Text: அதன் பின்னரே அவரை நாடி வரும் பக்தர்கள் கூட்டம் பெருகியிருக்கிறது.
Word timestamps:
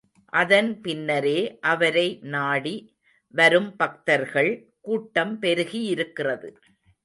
அதன் 0.33 0.81
பின்னரே 0.81 1.39
அவரை 1.61 2.19
நாடி 2.23 2.75
வரும் 3.33 3.75
பக்தர்கள் 3.75 4.51
கூட்டம் 4.81 5.41
பெருகியிருக்கிறது. 5.41 6.49